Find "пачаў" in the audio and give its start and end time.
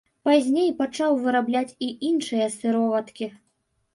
0.79-1.11